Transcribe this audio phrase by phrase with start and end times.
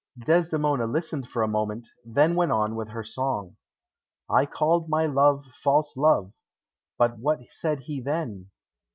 [0.17, 3.57] Desdemona listened for a moment, then went on with her song.
[4.27, 6.33] "I called my love false love;
[6.97, 8.49] but what said he then?